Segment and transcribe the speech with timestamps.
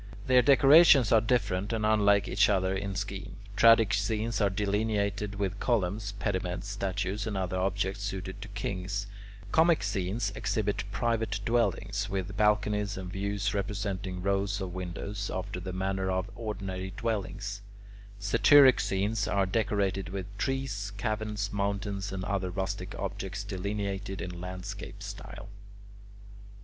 [0.25, 3.35] Their decorations are different and unlike each other in scheme.
[3.55, 9.05] Tragic scenes are delineated with columns, pediments, statues, and other objects suited to kings;
[9.51, 15.71] comic scenes exhibit private dwellings, with balconies and views representing rows of windows, after the
[15.71, 17.61] manner of ordinary dwellings;
[18.17, 25.03] satyric scenes are decorated with trees, caverns, mountains, and other rustic objects delineated in landscape
[25.03, 25.47] style.